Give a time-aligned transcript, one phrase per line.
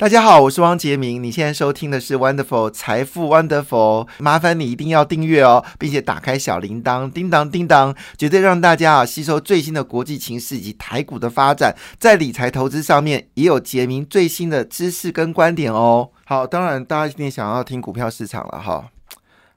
[0.00, 1.22] 大家好，我是汪杰明。
[1.22, 16.08] 你现在收听的是 Wonderful 财富 Wonderful，麻烦你一定要订阅哦，并且打开小铃铛，叮当叮当，绝对让大家啊吸收最新的国际情势以及台股的发展，在理财投资上面也有杰明最新的知识跟观点哦。
[16.24, 18.88] 好，当然大家今天想要听股票市场了哈，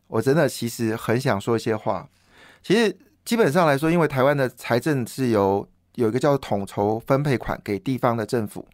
[0.07, 2.05] 我真的其实很想说一些话。
[2.61, 5.65] 其实基本上来说，因为台湾的财政是由
[5.95, 8.67] 有一个叫统筹分配款给地方的政府。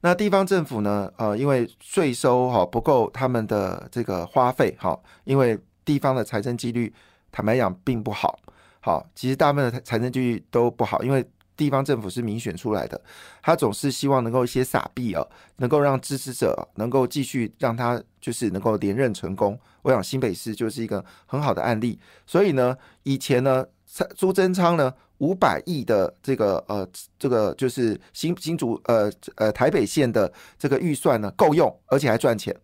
[0.00, 1.12] 那地方政府呢？
[1.16, 6.92] 呃，因为税收哈不够他们的这个花费哈，因为地方的财政纪律
[7.32, 8.38] 坦白讲并不好。
[8.80, 13.00] 好，其实大部分的财政纪律都不好，因为地方政府是民选出来的，
[13.42, 19.58] 他总是希望能够一些撒币哦，能够让支持者能够继续让他就是能够连任成功。
[19.82, 21.98] 我想新北市就是一个很好的案例。
[22.24, 23.66] 所以呢，以前呢，
[24.16, 24.94] 朱贞昌呢。
[25.18, 32.54] 五百亿的这个呃，这个就是新新竹呃呃台北县的这个预算呢够用，而且还赚钱。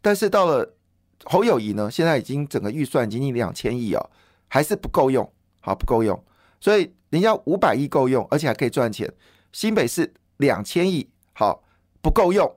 [0.00, 0.74] 但是到了
[1.24, 4.10] 侯友谊呢，现在已经整个预算仅仅两千亿哦，
[4.48, 6.18] 还是不够用，好不够用。
[6.60, 9.12] 所以人家五百亿够用，而且还可以赚钱。
[9.52, 11.62] 新北市两千亿好
[12.00, 12.50] 不够用，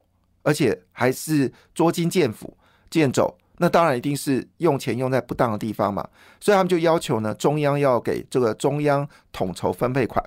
[0.43, 2.57] 而且还是捉襟见肘
[2.89, 3.37] 见肘。
[3.61, 6.03] 那当然一定是用钱用在不当的地方嘛，
[6.39, 10.23] 所以他们就要求呢，中央要给这个中央统筹分配款，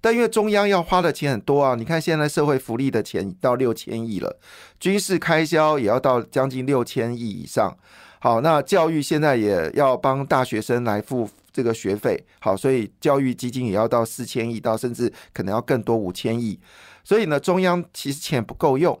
[0.00, 4.34] 但因为中央要花的钱很多啊，你看现在社会福利的钱到六千亿了，
[4.80, 7.76] 军事开销也要到将近六千亿以上，
[8.18, 16.58] 好，那教育现在也要帮大学生来付这个学费，好，所以教育基金也要到四千亿到甚至可能要更多五千亿，
[17.04, 18.98] 所以呢，中央其实钱不够用。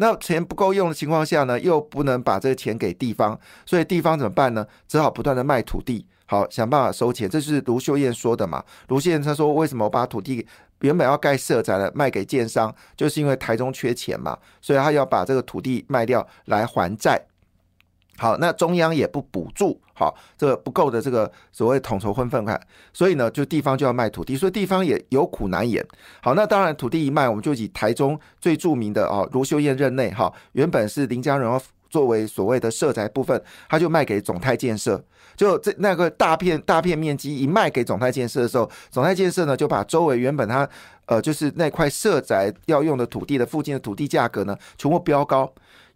[0.00, 4.66] 那钱不够用的情况下呢，又不能把这个钱给地方，所以地方怎么办呢？
[4.88, 7.28] 只好不断的卖土地，好想办法收钱。
[7.28, 8.64] 这是卢秀燕说的嘛？
[8.88, 10.46] 卢秀燕她说，为什么我把土地
[10.80, 17.22] 原本要盖社宅的卖给建商，就是因为台中缺钱嘛，所以她要把这个土地卖掉来还债。
[18.20, 22.60] 好，那中央也不补助，好，这个不够的这个所谓统筹分分款，
[22.92, 25.82] 所以呢，就地方就要卖土地，所以地方也有苦难言。
[26.22, 31.58] 好，那当然土地一卖，我们就以台中最著名的哦，卢秀燕任内哈，原本是林家荣
[31.88, 35.02] 作为所谓的社宅部分，他就卖给总泰建设，
[35.34, 40.68] 就这那个大片大片面积一卖给总泰建设的时候，总泰建设呢就把周围原本他
[41.06, 45.50] 呃就是那块社宅要用的土地的附近的土地价格呢全部飙高。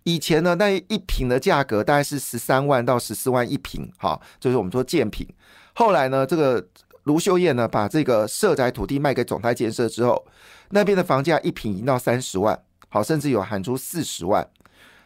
[0.04, 5.26] 以前呢，那一平的价格大概是十三万到十四万一平，哈，就是我们说建平。
[5.75, 6.65] 后来呢，这个
[7.04, 10.26] 卢秀燕呢，把这个社宅土地卖给总台建设之后，
[10.70, 14.47] 那边的房价一平已经到三十万，好，甚至有喊出四十万。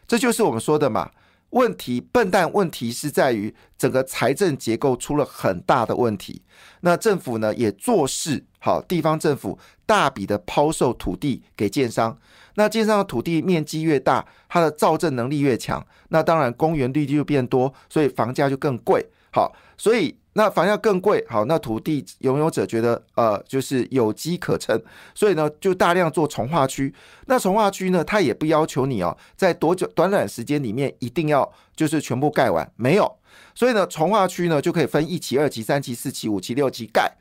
[0.06, 1.10] 这就是我们说的嘛，
[1.50, 6.42] 问题笨蛋问题是在于整个财政结构出了很大的问题。
[6.80, 12.18] 那政府呢也做事好，地方政府大笔的抛售土地给建商。
[12.54, 19.06] 那建商的土地面积越大，它的造证能力越强，那当然公园绿地就变多，所以房价就更贵。
[19.30, 24.80] 好，所以那房价更贵，好，那土地拥有者觉得呃就是有机可乘，
[25.12, 26.94] 所以呢就大量做从化区。
[27.26, 33.12] 那从化区呢，它也不要求你哦，在多久短短时间里面一定要就是全部盖完，没有。
[33.52, 37.12] 所以呢，从化区呢就可以分一期、二期、三期、四期、五期、六期盖。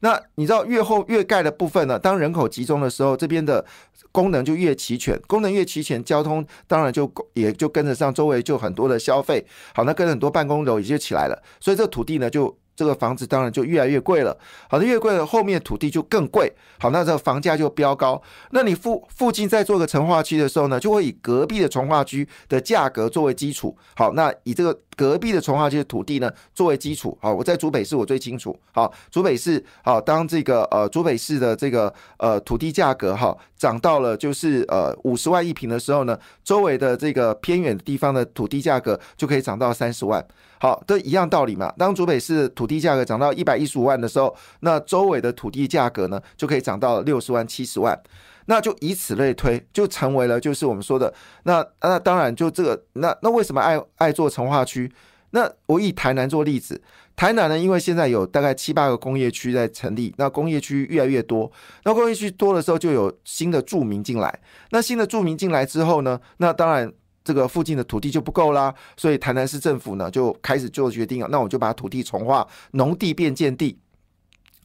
[0.00, 1.96] 那你知道越后越盖的部分呢？
[1.96, 3.64] 当人口集中的时候，这边的
[4.10, 12.58] 功能就越齐全，功能越齐全，交通当然就也就跟得上，周围就很多的消费，好，那跟很多办公楼也就起来了，所以这土地呢就。
[12.76, 14.36] 这个房子当然就越来越贵了，
[14.68, 18.20] 好的越贵了，后面土地就更贵，好，那这个房价就飙高。
[18.50, 40.24] 那你附附近再做个成化区的时候呢，就会以隔壁的从化区的价格作为基础，好，那以这个隔壁的从化区的土地呢作为基础，好，我在竹北市我最清楚，好，竹北市好，当这个呃竹北市的这个呃土地价格哈涨到了就是呃五十万一平的时候呢，周围的这个偏远的地方的土地价格就可以涨到三十万。
[40.64, 41.70] 好，都一样道理嘛。
[41.76, 48.02] 当竹北市土地价格涨到一百一十五万的时候，那周围的土地价格呢，就可以涨到六十万、七十万。
[48.46, 54.90] 那就以此类推，就成为了就是我们说的那那当然就这个那那为什么爱爱做城化区？
[55.32, 56.80] 那我以台南做例子，
[57.14, 61.52] 台南呢，因为现在有大概七八个工业区在成立，那工业区越来越多，
[61.84, 64.40] 那工业区多的时候就有新的住民进来。
[64.70, 66.90] 那新的住民进来之后呢，那当然。
[67.24, 73.78] 这个附近的土地就不够啦，所以台南市政府呢就开始做决定了，那我就把土地从化，农地变建地。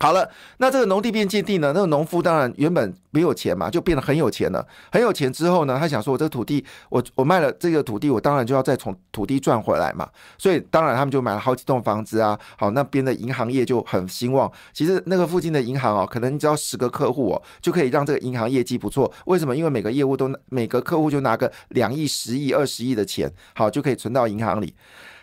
[0.01, 0.29] 好了，
[0.59, 1.73] 那这个农地变建地呢？
[1.73, 4.65] 那个农夫当然原本没有钱嘛，就变得很有钱了。
[4.91, 10.07] 很有钱之后呢，他想说，我这个土地，我我卖了这个土地，我当然就要再从土地赚回来嘛。
[10.37, 12.39] 所以当然他们就买了好几栋房子啊。
[12.57, 14.49] 好，那边的银行业就很兴旺。
[14.71, 19.11] 其实那个附近的银行哦，可能只要十个客户哦，就可以让这个银行业绩不错。
[19.25, 19.53] 为什么？
[19.53, 24.73] 因为每个业务都每个客户就拿个两亿、十亿、二十亿的钱，好就可以存到银行里。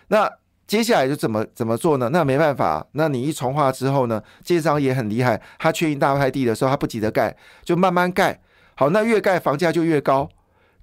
[0.08, 0.30] 那
[0.66, 2.08] 接下来就怎么怎么做呢？
[2.12, 4.20] 那没办法，那你一重化之后呢？
[4.44, 8.40] 建商也很厉害，他确定大块地的时候，他不急着盖，就慢慢盖。
[8.74, 10.28] 好，那越盖房价就越高。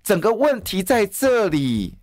[0.02, 1.98] 整个问题在这里，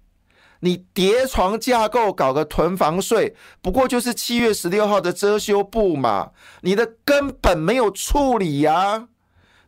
[0.60, 6.32] 你叠床架构搞个囤房税，不过就是七月十六号的遮羞布嘛。
[6.60, 9.08] 你的根本没有处理呀，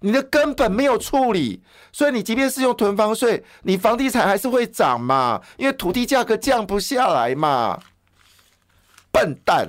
[0.00, 1.62] 你的根本没有处理，
[1.92, 7.80] 所以你即便是用囤房税，你房地产还是会涨嘛，因为土地价格降不下来嘛。
[9.12, 9.68] 笨蛋，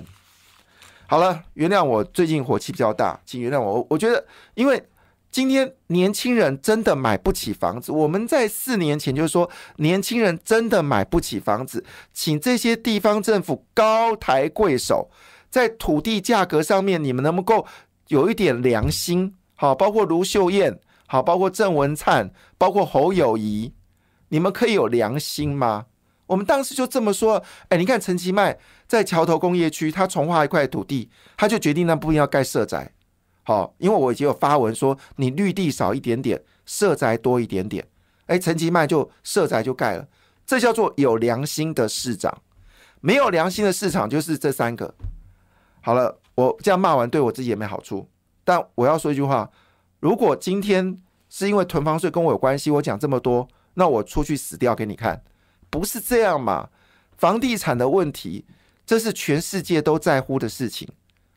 [1.05, 3.85] 好了，原谅我最近火气比较大，请原谅我。
[3.89, 4.25] 我觉得，
[4.55, 4.81] 因为
[5.29, 15.09] 今天年轻人真的买不起房子，我们在四年前就说年轻人真的买不起房子，请这些地方政府高抬贵手，
[15.49, 17.67] 在土地价格上面，你们能不能够
[18.07, 19.35] 有一点良心？
[19.55, 23.73] 好，包括卢秀燕，好，包括郑文灿，包括侯友谊，
[24.29, 25.85] 你们可以有良心吗？
[26.25, 32.91] 我们当时就这么说，哎，你看陈其迈在桥头工业区，他重划一块土地，他就决定那不要盖社宅，
[33.43, 37.85] 好，因为我已经有发文说，你绿地少一点点，社宅多一点点，
[38.27, 40.07] 哎，陈其迈就社宅就盖了，
[40.45, 42.41] 这叫做有良心的市长，
[43.01, 44.93] 没有良心的市场就是这三个。
[45.81, 48.07] 好了，我这样骂完对我自己也没好处，
[48.45, 49.51] 但我要说一句话，
[49.99, 50.97] 如果今天
[51.29, 55.21] 是因为囤房税跟我有关系，我讲这么多，那我出去死掉给你看。
[55.73, 56.69] 不是这样嘛？
[57.17, 58.45] 房地产的问题，
[58.85, 60.87] 这是全世界都在乎的事情。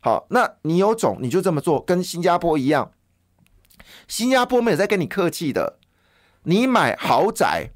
[0.01, 2.93] 好，那你有种你就这么做，跟新加坡一样。
[4.07, 5.79] 新加坡没有在跟你客气的。
[6.43, 7.71] 你买豪宅，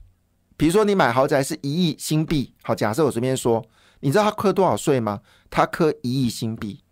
[0.58, 3.64] 比如说你买豪宅是一亿新币，好，假设我随便说，
[4.00, 5.22] 你知道他扣多少税吗？
[5.48, 6.84] 他扣一亿新币，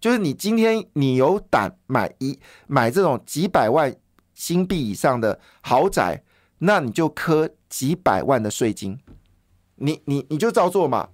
[0.00, 3.94] 就是你今天你有胆买一买这种几百万
[4.32, 6.24] 新币以上的豪宅。
[6.58, 8.96] 那你就磕几百万的税金，
[9.74, 11.08] 你你你就照做嘛，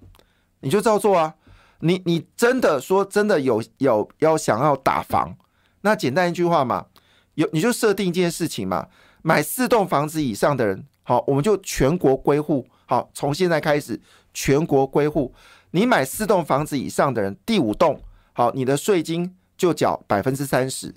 [0.59, 1.33] 你就照做啊！
[1.79, 5.35] 你你真的说真的有有要想要打房，
[5.81, 6.85] 那简单一句话嘛，
[7.33, 8.87] 有你就设定一件事情嘛，
[9.23, 13.99] 买四栋房子以上的人，好，我们就全国归户，好，从现在开始
[14.31, 15.33] 全国归户，
[15.71, 17.99] 你买四栋房子以上的人，第五栋，
[18.33, 20.93] 好，你的税金就缴百分之三十，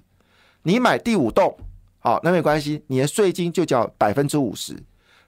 [0.64, 1.56] 你买第五栋。
[2.00, 4.76] 好，那没关系，你的税金就缴百分之五十。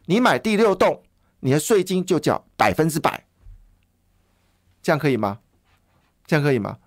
[0.06, 1.02] 你买第六栋，
[1.40, 3.26] 你的税金就缴百分之百，
[4.82, 5.40] 这样可以吗？
[6.26, 6.78] 这样可以吗？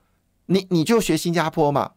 [0.47, 1.91] 你你就学新加坡嘛，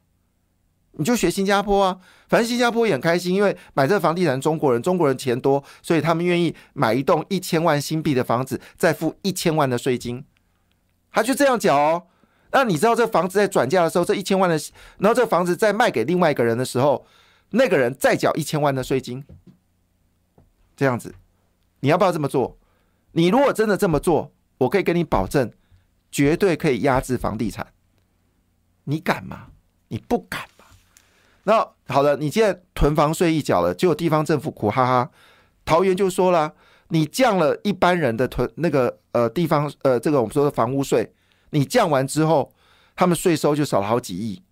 [0.93, 1.99] 你就学新加坡啊。
[2.29, 10.25] 反正新加坡也很开心，因为买这房地产中国人，中国人钱多，所以他们愿意买一栋一千万新币的房子，再付一千万的税金，
[11.13, 12.07] 他就这样缴哦。
[12.51, 14.59] 那你知道这房子在转嫁的时候，这一千万的，
[14.99, 17.07] 然后这房子再卖给另外一个人的时候。
[17.55, 19.23] 那个人再缴一千万的税金，
[20.83, 21.15] 这样子，
[21.79, 22.59] 你要不要这么做？
[23.13, 25.53] 你如果真的这么做，我可以跟你保证，
[26.11, 27.65] 绝对可以压制房地产。
[28.83, 29.47] 你敢吗？
[29.87, 30.65] 你不敢吗？
[31.45, 35.11] 那好了，你现在囤房税一缴了，就有地方政府苦哈哈。
[35.65, 36.53] 桃园就说了，
[36.89, 41.15] 你降了一般人的囤那个呃地方呃这个我们说的房屋税，
[41.51, 42.53] 你降完之后，
[42.97, 44.43] 他们税收就少了好几亿。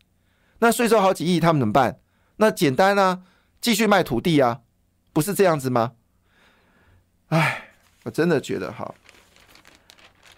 [0.61, 1.99] 那税收好几亿，他们怎么办？
[2.37, 3.23] 那简单啊，
[3.61, 4.61] 继续卖土地啊，
[5.12, 5.94] 不是这样子吗？
[7.31, 7.62] 哎，
[8.03, 8.93] 我真的觉得哈，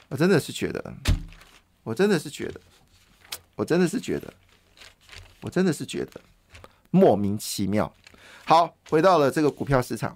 [0.09, 0.95] 我真的是觉得，
[1.85, 2.61] 我真的是觉得，
[3.57, 4.33] 我真的是觉得，
[5.41, 6.21] 我真的是觉得
[6.91, 7.91] 莫名其妙。
[8.45, 10.15] 好，回到了这个股票市场。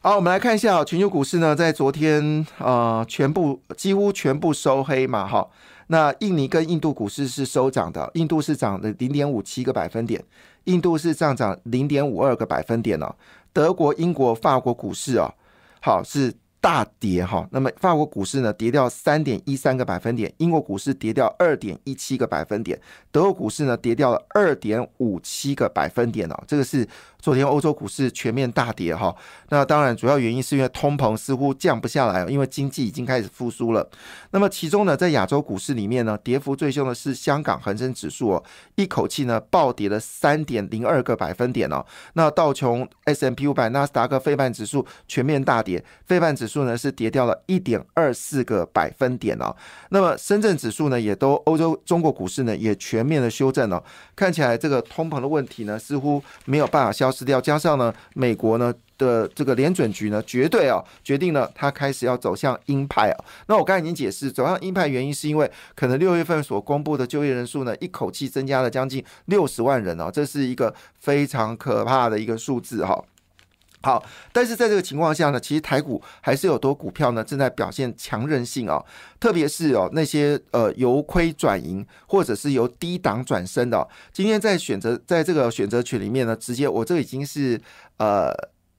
[0.00, 5.48] 好，我们来看一下全球股市呢，在昨天啊，全部几乎全部收黑嘛，哈。
[5.86, 10.24] 那印尼跟印度股市是收涨的，印度是涨了零点五七个百分点，
[10.64, 13.14] 印度是上涨零点五二个百分点哦。
[13.54, 15.32] 德国、英国、法国股市哦，
[15.80, 17.48] 好是大跌哈。
[17.52, 22.78] 那么法国股市呢，跌掉三点一三个百分点，英国股市跌掉二点一七个百分点，
[23.12, 26.44] 德国股市呢跌掉了二点五七个百分点哦。
[26.48, 26.86] 这个是
[27.24, 29.16] 昨天欧洲股市全面大跌哈。
[29.48, 33.88] 那当然主要原因是因为通膨似乎降不下来，因为经济已经开始复苏了。
[34.32, 41.82] 那么其中呢，在亚洲股市里面呢，跌幅最凶的是香港恒生指数哦，一口气呢暴跌了三点零二个百分点哦。
[42.12, 49.56] 那道琼 S M P 五百、纳斯达克费半指数全面大跌，费半指数呢是跌掉了一点二四个百分点哦。
[49.88, 53.82] 那么深圳指数呢，也都欧洲中国股市呢也全面的修正了，
[54.14, 58.74] 看起来这个通膨的问题呢似乎没有办法消失掉，加上呢美国呢。
[58.96, 63.24] 的这个联准局呢，绝对啊，决定了他开始要走向鹰派啊。
[63.48, 73.04] 那我刚才已经解释，走向鹰派原因是因为可能六月份所公布的就业人数呢，一口气增加了将近六十万人哦，这是一个非常可怕的一个数字哈。
[73.84, 78.84] 好，但是在这个情况下呢，其实台股还是有多股票呢正在表现强韧性哦，
[79.20, 87.60] 特别是哦那些呃由亏转盈或者是由低档转升的，今天在选择在这个选择权里面呢，直接我这已经是
[87.98, 88.32] 呃。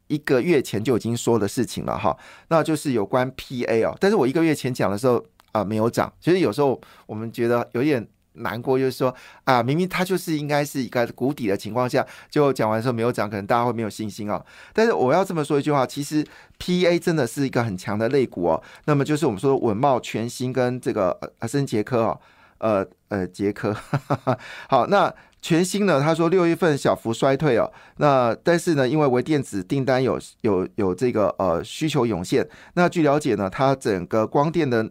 [0.08, 2.16] 一个月前就已经说的事情了哈，
[2.50, 9.14] 那就是有关 PA 哦，但是我一个月前讲的时候啊没有涨，其实有时候我们觉得有点难过，就是说
[9.44, 14.44] 啊明明它就是应该是一个谷底的情况下，就讲完之后没有涨，可能大家会没有信心啊。
[14.74, 16.26] 但是我要这么说一句话，其实
[16.60, 18.64] PA 真的是一个很强的类股哦。
[18.86, 22.20] 那么就是我们说稳茂全新跟这个呃森杰科哦，
[22.60, 23.76] 呃呃杰科，
[24.70, 25.14] 好那。
[25.42, 26.02] 全新呢？
[26.02, 34.90] 他说六月份小幅衰退哦，那但是呢，因为微电子订单有有有这个呃需求涌现，那据了解呢，它整个光电的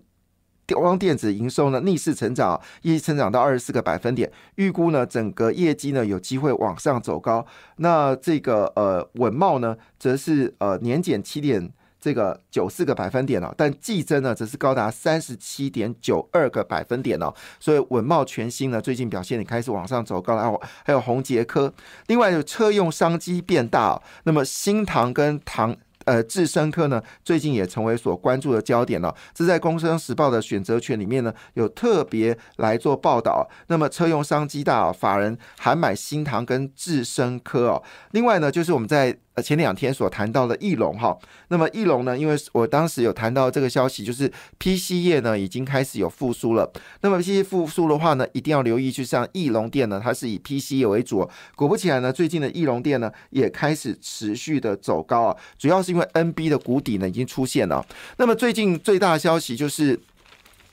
[0.68, 7.44] 光电子营收呢逆势成长，业绩成长到二十四个百分点，预估呢整个业绩呢有机会往上走高。
[7.76, 11.70] 那这个呃稳茂呢，则是呃年减七点。
[12.00, 21.72] 这个九四个百分点哦，但季增呢则是高达三十七点九二个百分点哦，所以稳茂全新呢最近表现也开始往上走高了，还有宏杰科，
[22.08, 25.74] 另外有车用商机变大，那么新唐跟唐。
[26.04, 29.14] 呃，智深科呢，最近也成为所关注的焦点了。
[29.32, 33.48] 这在《工商时报》的选择权里面呢，有特别来做报道。
[33.68, 37.82] 那么，车用商机大，法人还买新塘跟智深科哦。
[38.12, 41.16] 另外呢，就是我们在呃前两天所谈到的翼龙哈。
[41.48, 46.70] 那么翼龙呢，因为我当时有谈到这个消息，就是 PC 业呢已经开始有复苏了。
[47.00, 51.26] 那么 PC 复苏的话呢，一定要留意，就像翼龙店呢，它是以 PC 业为主。
[51.56, 55.94] 果不其然呢，最近的翼龙店呢也开始持续的走高啊，主要是。
[55.94, 57.86] 因为 NB 的谷底呢已经出现了，
[58.16, 59.96] 那么最近最大的消息就是，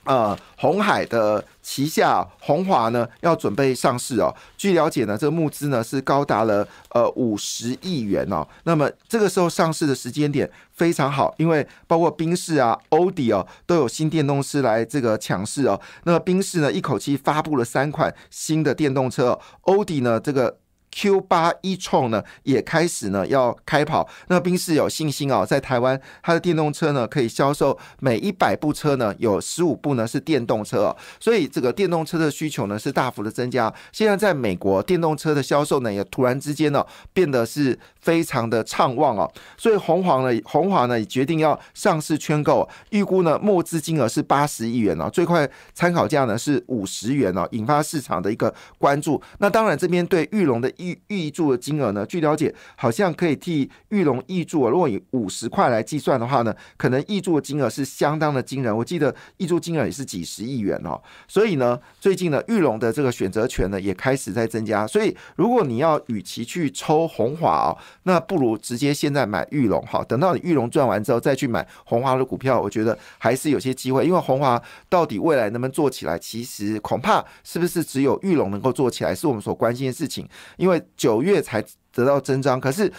[0.04, 4.34] 呃，红海的旗下红华呢要准备上市哦。
[4.56, 8.46] 据了解呢，这个募资呢是高达了呃五十亿元哦。
[8.64, 15.80] 那么这个时候上市的时间点非常好，因为包括宾士啊、欧迪哦都有新电动车来这个抢市哦。
[16.04, 20.58] 那么宾士呢一口气发布了三款新的电动车，欧迪呢这个。
[20.92, 33.72] Q 八一创呢也开始呢要开跑，那宾士有信心啊，在台湾它的电动车呢可以销售每一百部车呢有十五部呢是电动车哦，所以这个电动车的需求呢是大幅的增加。
[33.90, 36.84] 现在在美国电动车的销售呢也突然之间呢
[37.14, 49.20] 变得是非常的畅旺哦，所以红黄呢红华呢也决定要上市圈购，预估呢募资金额是八十亿元哦，最快参考价呢是五十元哦，引发市场的一个关注。
[49.38, 50.70] 那当然这边对玉龙的。
[50.82, 52.04] 预预注的金额呢？
[52.04, 54.70] 据了解，好像可以替玉龙预注啊。
[54.70, 58.76] 如果以五十块来计算的话呢，可能预注的金额是相当的惊人。
[58.76, 61.00] 我记得预注金额也是几十亿元哦。
[61.28, 64.86] 所以呢，最近呢，玉龙的这个选择权呢也开始在增加。
[64.86, 70.04] 所以，如果你要与其去抽红华哦，那不如直接现在买玉龙哈。
[70.04, 74.04] 等到你玉龙赚完之后再去买红华的股票，我觉得还是有些机会。
[74.04, 80.28] 因为红华到底未来能不能做起来，其实恐怕是不是只有玉龙能够做起来，是我们所关心的事情。
[80.56, 82.92] 因为九月才得到增长，可是，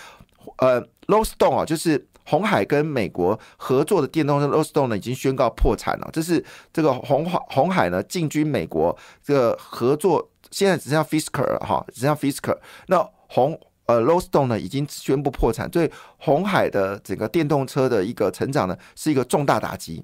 [0.57, 4.87] 呃 l o s t o n e 啊，就是红海跟美国合作的电动车 l o s t o n
[4.87, 6.09] e 呢，已经宣告破产了。
[6.13, 12.57] 这是这个红海红海呢进军美国这个合作，现在只剩下 Fisker 哈，只剩下 Fisker。
[12.87, 20.03] 那红呃 l o s t o n e 呢已经宣布破产，对红海的整个电动车的一个成长呢，是一个重大打击。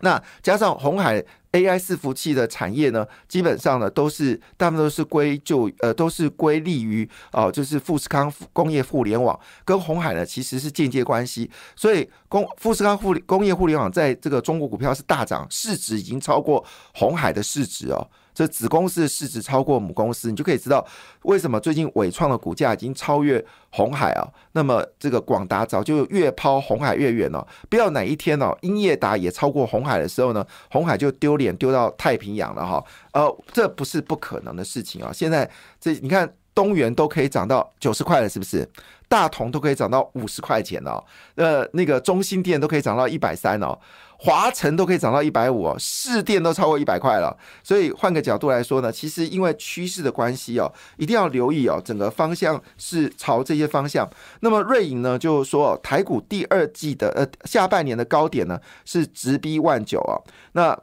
[0.00, 1.24] 那加上红海。
[1.52, 16.62] AI 伺服器的产业呢，基本上呢都是大部分都是归就呃都是归立于哦，就是富士康工业互联网跟红海呢其实是间接关系，所以工富士康互工业互联网在这个中国股票是大涨，市值已经超过
[16.92, 18.06] 红海的市值哦。
[18.36, 20.86] 这子公司市值超过母公司，你就可以知道
[21.22, 24.28] 为什么最近伟创的股价已经超越红海啊。
[24.52, 32.84] 那么这个广达早就越抛红海越远了，不要哪一天哦，英业达也超过红海的时候呢，红海就丢脸丢到太平洋了哈。
[33.12, 35.10] 呃，这不是不可能的事情啊。
[35.10, 35.50] 现在
[35.80, 38.68] 这你看东元都可以涨到九十块了，是不是？
[39.08, 41.02] 大同都可以涨到五十块钱哦，
[41.36, 43.78] 呃，那个中心店都可以涨到一百三哦，
[44.18, 47.36] 华晨都可以涨到一百五哦，市电都超过一百块了。
[47.62, 54.08] 所以换个角度来说呢，其实因为趋势的关系哦，一定要留意哦，整个方向是朝这些方向。
[54.40, 60.16] 那么瑞银呢，就是说台股第二季的呃下半年的高点呢是直逼万九啊，
[60.52, 60.78] 那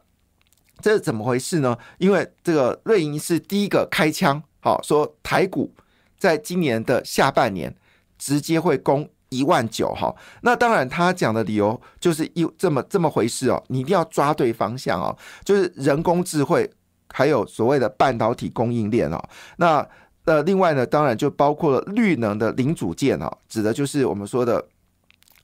[0.81, 1.77] 这是怎么回事呢？
[1.97, 5.73] 因为这个瑞银是第一个开枪，好说台股
[6.17, 7.75] 在今年的下半年。
[8.19, 16.69] 直接会攻一万九哈，那当然他讲的理由就是一这么这么回事哦，你一定要抓对方向哦，就是人工智慧
[17.11, 19.19] 还有所谓的半导体供应链哦，
[19.57, 19.87] 那
[20.25, 24.63] 呃另外呢，当然就包括了绿能的零组件哦，指的就是我们说的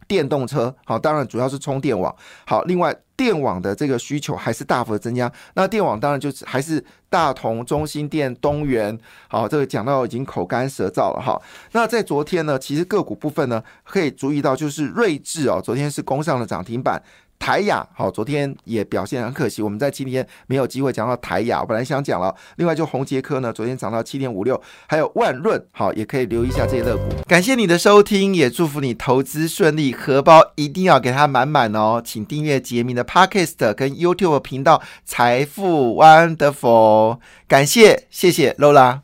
[0.08, 2.16] 电动车，好，当然主要是充电网，
[2.46, 2.96] 好，另外。
[3.20, 8.98] 电网的这个需求还是大幅的增加，那电网当然就是还是大同、中心电、东元，
[9.28, 11.38] 好，这个讲到已经口干舌燥了哈。
[11.74, 17.04] 那在昨天呢，其实个股部分呢，可以注意到就是睿智哦，昨天是攻上了涨停板。
[17.40, 22.36] 台雅好，昨天也表现很可惜，我们在今天没有机会讲到台雅，我本来想讲了。
[22.58, 27.04] 另外就红杰科呢，昨天涨到七点五六，还有万润好，也可以留意一下这些乐股。
[27.28, 32.02] 感谢你的收听，也祝福你投资顺利，荷包一定要给它满满哦。
[32.04, 39.00] 请订阅杰明的 Podcast 跟 YouTube 频道财富 Wonderful，感谢谢谢 Lola。